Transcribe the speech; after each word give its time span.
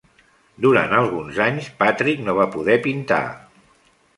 Durant 0.65 0.95
alguns 0.99 1.37
anys 1.45 1.69
Patrick 1.83 2.25
no 2.31 2.35
va 2.41 2.51
poder 2.57 2.79
pintar. 2.89 3.21